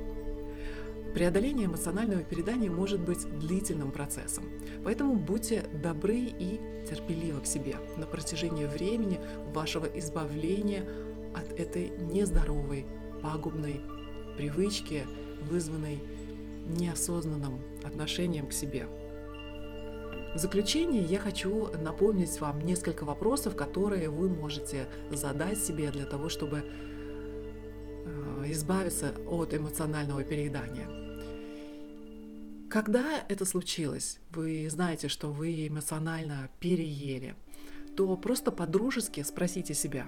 Преодоление 1.13 1.67
эмоционального 1.67 2.23
передания 2.23 2.71
может 2.71 3.01
быть 3.01 3.29
длительным 3.39 3.93
процессом, 3.93 4.45
поэтому 4.85 5.17
будьте 5.17 5.65
добры 5.83 6.17
и 6.17 6.59
терпеливы 6.89 7.43
к 7.43 7.47
себе 7.47 7.77
на 7.99 8.07
протяжении 8.07 8.65
времени 8.65 9.21
вашего 9.53 9.85
избавления 9.99 10.89
от 11.37 11.53
этой 11.61 11.91
нездоровой, 11.91 12.87
пагубной 13.23 13.83
привычки, 14.39 15.05
вызванной 15.43 15.99
неосознанным 16.69 17.61
отношением 17.85 18.47
к 18.47 18.55
себе. 18.55 18.87
В 20.35 20.39
заключение 20.39 21.03
я 21.03 21.19
хочу 21.19 21.69
напомнить 21.79 22.39
вам 22.41 22.61
несколько 22.61 23.05
вопросов, 23.05 23.57
которые 23.57 24.11
вы 24.11 24.29
можете 24.29 24.87
задать 25.11 25.59
себе 25.59 25.91
для 25.91 26.05
того, 26.05 26.29
чтобы 26.29 26.65
э, 28.05 28.45
избавиться 28.53 29.15
от 29.27 29.55
эмоционального 29.55 30.23
переедания. 30.23 30.87
Когда 32.69 33.25
это 33.31 33.47
случилось, 33.47 34.21
вы 34.31 34.69
знаете, 34.71 35.09
что 35.09 35.33
вы 35.33 35.67
эмоционально 35.67 36.51
переели, 36.61 37.35
то 37.97 38.15
просто 38.17 38.53
по-дружески 38.53 39.23
спросите 39.23 39.73
себя, 39.73 40.07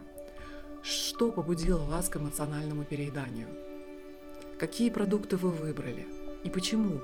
что 0.83 1.33
побудило 1.33 1.83
вас 1.85 2.11
к 2.11 2.19
эмоциональному 2.19 2.85
перееданию? 2.85 3.49
Какие 4.59 4.91
продукты 4.91 5.39
вы 5.39 5.49
выбрали 5.49 6.07
и 6.45 6.51
почему? 6.51 7.01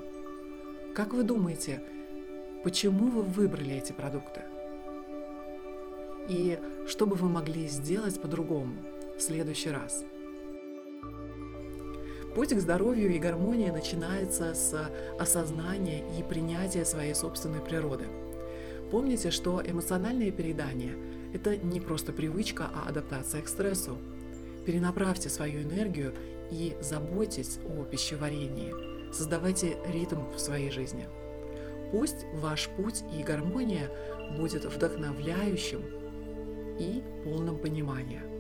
Как 0.94 1.14
вы 1.14 1.22
думаете, 1.22 1.83
почему 2.62 3.07
вы 3.09 3.23
выбрали 3.23 3.77
эти 3.77 3.92
продукты? 3.92 4.42
И 6.29 6.59
что 6.88 7.07
бы 7.07 7.14
вы 7.16 7.29
могли 7.29 7.69
сделать 7.69 8.21
по-другому 8.21 8.75
в 9.16 9.21
следующий 9.21 9.71
раз– 9.71 10.05
Путь 12.37 12.53
к 12.53 12.61
здоровью 12.61 13.14
и 13.14 13.19
гармонии 13.19 13.71
начинается 13.71 14.53
с 14.53 14.90
осознания 15.19 16.05
и 16.19 16.23
принятия 16.23 16.85
своей 16.85 17.14
собственной 17.14 17.62
природы. 17.62 18.05
Помните, 18.90 19.31
что 19.31 19.62
эмоциональное 19.66 20.31
переедание– 20.31 20.92
это 21.33 21.57
не 21.57 21.81
просто 21.81 22.12
привычка, 22.12 22.69
а 22.75 22.90
адаптация 22.90 23.40
к 23.40 23.49
стрессу. 23.49 23.97
Перенаправьте 24.66 25.31
свою 25.31 25.62
энергию 25.62 26.12
и 26.51 26.77
заботьтесь 26.83 27.59
о 27.64 27.85
пищеварении. 27.85 28.75
Создавайте 29.14 29.79
ритм 29.90 30.21
в 30.37 30.38
своей 30.38 30.71
жизни. 30.71 31.09
Пусть 31.92 32.27
ваш 32.35 32.68
путь 32.77 33.03
и 33.18 33.22
гармония 33.22 33.90
будет 34.37 34.64
вдохновляющим 34.64 35.83
и 36.79 37.03
полным 37.25 37.59
понимания– 37.59 38.22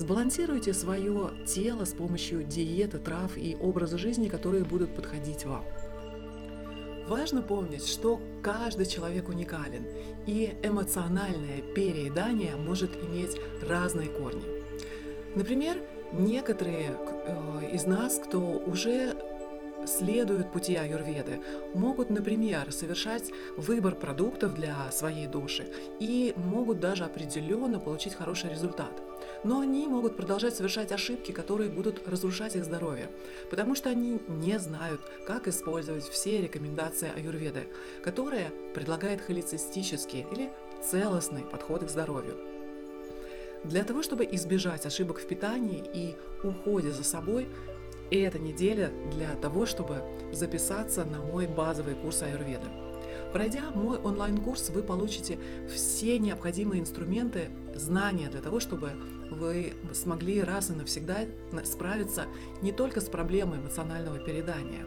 Сбалансируйте 0.00 0.72
свое 0.72 1.30
тело 1.46 1.84
с 1.84 1.92
помощью 1.92 2.42
диеты, 2.42 2.96
трав 2.96 3.36
и 3.36 3.54
образа 3.60 3.98
жизни, 3.98 4.28
которые 4.28 4.64
будут 4.64 4.96
подходить 4.96 5.44
вам. 5.44 5.62
Важно 7.06 7.42
помнить, 7.42 7.86
что 7.86 8.18
каждый 8.42 8.86
человек 8.86 9.28
уникален, 9.28 9.84
и 10.26 10.54
эмоциональное 10.62 11.60
переедание 11.74 12.56
может 12.56 12.96
иметь 12.96 13.36
разные 13.60 14.08
корни. 14.08 14.42
Например, 15.34 15.76
некоторые 16.14 16.96
э, 17.26 17.70
из 17.74 17.84
нас, 17.84 18.18
кто 18.24 18.40
уже 18.40 19.14
следуют 19.86 20.52
пути 20.52 20.76
аюрведы, 20.76 21.40
могут, 21.74 22.10
например, 22.10 22.72
совершать 22.72 23.30
выбор 23.56 23.94
продуктов 23.94 24.54
для 24.54 24.90
своей 24.92 25.26
души 25.26 25.66
и 25.98 26.32
могут 26.36 26.80
даже 26.80 27.04
определенно 27.04 27.78
получить 27.78 28.14
хороший 28.14 28.50
результат– 28.50 29.02
но 29.44 29.60
они 29.60 29.86
могут 29.86 30.16
продолжать 30.16 30.54
совершать 30.54 30.92
ошибки, 30.92 31.32
которые 31.32 31.70
будут 31.70 32.06
разрушать 32.06 32.56
их 32.56 32.64
здоровье, 32.64 33.10
потому 33.50 33.74
что 33.74 33.88
они 33.90 34.20
не 34.28 34.58
знают, 34.58 35.00
как 35.26 35.48
использовать 35.48 36.04
все 36.04 36.42
рекомендации 36.42 37.10
аюрведы, 37.14 37.66
которые 38.02 38.50
предлагает 38.74 39.20
холецистический 39.20 40.26
или 40.32 40.50
целостный 40.82 41.42
подход 41.42 41.84
к 41.84 41.88
здоровью. 41.88 42.36
Для 43.64 43.84
того, 43.84 44.02
чтобы 44.02 44.24
избежать 44.24 44.86
ошибок 44.86 45.18
в 45.18 45.26
питании 45.26 45.84
и 45.92 46.16
уходе 46.42 46.90
за 46.90 47.04
собой, 47.04 47.46
эта 48.16 48.38
неделя 48.38 48.90
для 49.12 49.34
того, 49.36 49.66
чтобы 49.66 50.02
записаться 50.32 51.04
на 51.04 51.20
мой 51.22 51.46
базовый 51.46 51.94
курс 51.94 52.22
аюрведы. 52.22 52.66
Пройдя 53.32 53.70
мой 53.70 53.98
онлайн-курс, 53.98 54.70
вы 54.70 54.82
получите 54.82 55.38
все 55.72 56.18
необходимые 56.18 56.80
инструменты, 56.80 57.48
знания 57.74 58.28
для 58.28 58.40
того, 58.40 58.58
чтобы 58.58 58.90
вы 59.30 59.74
смогли 59.94 60.42
раз 60.42 60.70
и 60.70 60.72
навсегда 60.72 61.18
справиться 61.64 62.26
не 62.60 62.72
только 62.72 63.00
с 63.00 63.04
проблемой 63.04 63.58
эмоционального 63.58 64.18
передания, 64.18 64.84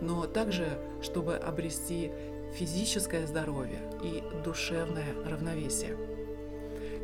но 0.00 0.26
также, 0.26 0.78
чтобы 1.02 1.34
обрести 1.34 2.12
физическое 2.54 3.26
здоровье 3.26 3.80
и 4.04 4.22
душевное 4.44 5.14
равновесие. 5.24 5.96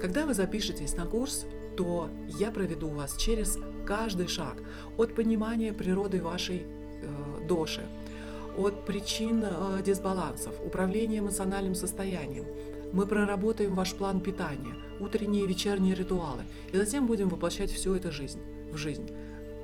Когда 0.01 0.27
вы 0.27 0.35
запишетесь 0.35 0.95
на 0.95 1.07
курс, 1.07 1.47
то 1.79 2.11
я 2.41 2.51
проведу 2.51 2.89
вас 2.89 3.17
через 3.17 3.57
каждый 3.87 4.27
шаг 4.27 4.57
от 4.97 5.15
понимания 5.15 5.73
природы 5.73 6.21
вашей 6.21 6.65
э, 6.67 7.47
доши, 7.47 7.83
от 8.57 8.85
причин 8.85 9.45
э, 9.45 9.83
дисбалансов, 9.87 10.55
управления 10.67 11.21
эмоциональным 11.21 11.77
состоянием. 11.77 12.47
Мы 12.93 13.07
проработаем 13.07 13.77
ваш 13.77 13.95
план 13.95 14.21
питания, 14.21 14.75
утренние 14.99 15.45
и 15.45 15.47
вечерние 15.47 15.95
ритуалы, 15.95 16.43
и 16.73 16.77
затем 16.77 17.07
будем 17.07 17.29
воплощать 17.29 17.71
всю 17.71 17.95
эту 17.95 18.11
жизнь 18.11 18.41
в 18.73 18.77
жизнь, 18.77 19.09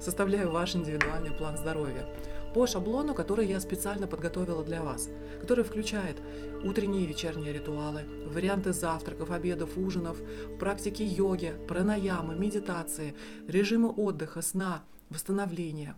составляя 0.00 0.46
ваш 0.46 0.76
индивидуальный 0.76 1.32
план 1.32 1.56
здоровья 1.56 2.06
по 2.54 2.68
шаблону, 2.68 3.14
который 3.14 3.48
я 3.48 3.58
специально 3.58 4.06
подготовила 4.06 4.64
для 4.64 4.82
вас, 4.82 5.08
который 5.40 5.64
включает 5.64 6.16
утренние 6.62 7.02
и 7.02 7.06
вечерние 7.06 7.52
ритуалы, 7.52 8.04
варианты 8.26 8.72
завтраков, 8.72 9.32
обедов, 9.32 9.76
ужинов, 9.76 10.16
практики 10.60 11.02
йоги, 11.02 11.54
пранаямы, 11.68 12.36
медитации, 12.36 13.16
режимы 13.48 13.90
отдыха, 13.90 14.40
сна, 14.40 14.84
восстановления. 15.10 15.96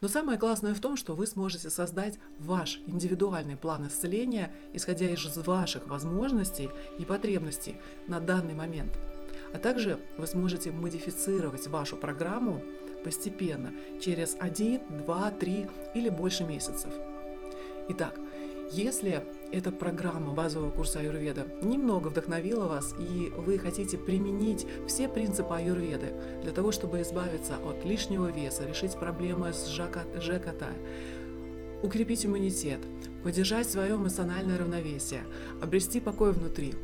Но 0.00 0.08
самое 0.08 0.38
классное 0.38 0.74
в 0.74 0.80
том, 0.80 0.96
что 0.96 1.14
вы 1.14 1.26
сможете 1.26 1.68
создать 1.70 2.18
ваш 2.40 2.80
индивидуальный 2.86 3.56
план 3.56 3.86
исцеления, 3.86 4.52
исходя 4.72 5.06
из 5.06 5.36
ваших 5.36 5.86
возможностей 5.88 6.70
и 6.98 7.04
потребностей 7.04 7.76
на 8.06 8.18
данный 8.18 8.54
момент. 8.54 8.98
А 9.54 9.58
также 9.58 9.98
вы 10.16 10.26
сможете 10.26 10.70
модифицировать 10.70 11.66
вашу 11.68 11.96
программу 11.96 12.62
постепенно, 13.02 13.72
через 14.00 14.36
1, 14.38 14.80
2, 15.04 15.30
3 15.30 15.66
или 15.94 16.08
больше 16.08 16.44
месяцев. 16.44 16.92
Итак, 17.88 18.14
если 18.70 19.22
эта 19.50 19.72
программа 19.72 20.34
базового 20.34 20.70
курса 20.70 21.00
аюрведа 21.00 21.46
немного 21.62 22.08
вдохновила 22.08 22.66
вас, 22.66 22.94
и 22.98 23.32
вы 23.34 23.58
хотите 23.58 23.96
применить 23.96 24.66
все 24.86 25.08
принципы 25.08 25.54
аюрведы 25.54 26.12
для 26.42 26.52
того, 26.52 26.70
чтобы 26.70 27.00
избавиться 27.00 27.56
от 27.56 27.86
лишнего 27.86 28.26
веса, 28.26 28.66
решить 28.66 28.92
проблемы 28.92 29.54
с 29.54 29.68
ЖКТ, 29.68 30.64
укрепить 31.82 32.26
иммунитет, 32.26 32.80
поддержать 33.24 33.70
свое 33.70 33.94
эмоциональное 33.94 34.58
равновесие, 34.58 35.22
обрести 35.62 36.00
покой 36.00 36.32
внутри, 36.32 36.74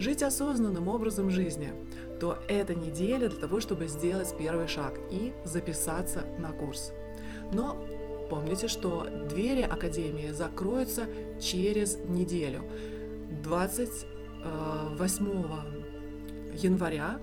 жить 0.00 0.24
осознанным 0.24 0.88
образом 0.88 1.30
жизни, 1.30 1.72
то 2.20 2.38
это 2.48 2.74
неделя 2.74 3.28
для 3.28 3.40
того, 3.40 3.60
чтобы 3.60 3.88
сделать 3.88 4.34
первый 4.38 4.68
шаг 4.68 4.94
и 5.10 5.32
записаться 5.44 6.24
на 6.38 6.52
курс. 6.52 6.92
Но 7.52 7.82
помните, 8.28 8.68
что 8.68 9.06
двери 9.28 9.62
Академии 9.62 10.30
закроются 10.30 11.06
через 11.40 11.96
неделю. 11.96 12.62
28 13.42 15.26
э, 15.26 16.56
января 16.58 17.18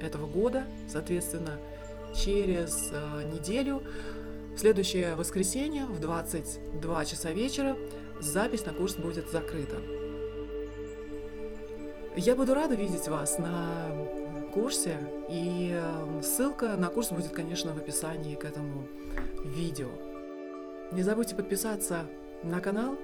этого 0.00 0.26
года, 0.26 0.64
соответственно, 0.88 1.58
через 2.14 2.90
э, 2.92 3.30
неделю, 3.32 3.82
в 4.56 4.58
следующее 4.58 5.14
воскресенье 5.14 5.86
в 5.86 6.00
22 6.00 7.04
часа 7.04 7.30
вечера 7.30 7.76
запись 8.20 8.66
на 8.66 8.72
курс 8.72 8.96
будет 8.96 9.30
закрыта. 9.30 9.76
Я 12.16 12.34
буду 12.34 12.54
рада 12.54 12.74
видеть 12.74 13.06
вас 13.06 13.38
на 13.38 13.92
курсе, 14.52 14.98
и 15.28 15.70
эм, 15.72 16.24
ссылка 16.24 16.76
на 16.76 16.88
курс 16.88 17.10
будет, 17.10 17.30
конечно, 17.30 17.72
в 17.72 17.76
описании 17.76 18.34
к 18.34 18.44
этому 18.44 18.88
видео. 19.44 19.88
Не 20.90 21.04
забудьте 21.04 21.36
подписаться 21.36 22.06
на 22.42 22.60
канал, 22.60 22.96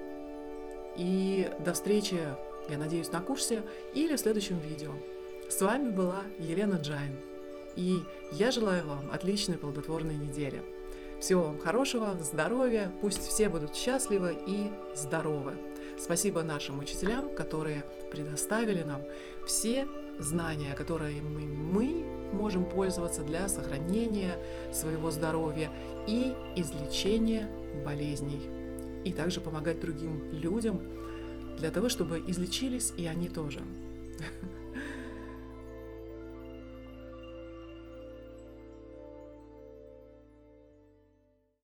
и 0.97 1.49
до 1.59 1.71
встречи, 1.71 2.19
я 2.69 2.77
надеюсь, 2.77 3.09
на 3.13 3.21
курсе 3.21 3.63
или 3.93 4.17
в 4.17 4.19
следующем 4.19 4.59
видео. 4.59 4.91
С 5.47 5.61
вами 5.61 5.89
была 5.89 6.23
Елена 6.37 6.75
Джайн, 6.75 7.15
и 7.77 7.99
я 8.33 8.51
желаю 8.51 8.85
вам 8.85 9.09
отличной 9.13 9.57
плодотворной 9.57 10.15
недели. 10.15 10.61
Всего 11.21 11.43
вам 11.43 11.59
хорошего, 11.59 12.17
здоровья, 12.21 12.91
пусть 12.99 13.25
все 13.25 13.47
будут 13.47 13.73
счастливы 13.73 14.37
и 14.45 14.69
здоровы. 14.95 15.53
Спасибо 15.99 16.43
нашим 16.43 16.79
учителям, 16.79 17.33
которые 17.33 17.83
предоставили 18.11 18.83
нам 18.83 19.01
все 19.45 19.87
знания, 20.19 20.75
которые 20.75 21.21
мы, 21.21 21.41
мы 21.41 22.05
можем 22.33 22.65
пользоваться 22.65 23.23
для 23.23 23.47
сохранения 23.47 24.37
своего 24.71 25.09
здоровья 25.09 25.71
и 26.07 26.33
излечения 26.55 27.49
болезней. 27.83 28.41
И 29.05 29.11
также 29.11 29.41
помогать 29.41 29.79
другим 29.79 30.23
людям 30.31 30.81
для 31.57 31.71
того, 31.71 31.89
чтобы 31.89 32.23
излечились 32.27 32.93
и 32.97 33.07
они 33.07 33.27
тоже. 33.27 33.59